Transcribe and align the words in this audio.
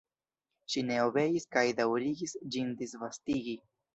Ŝi 0.75 0.81
ne 0.87 0.95
obeis 1.07 1.45
kaj 1.57 1.63
daŭrigis 1.81 2.35
ĝin 2.55 2.75
disvastigi. 2.83 3.57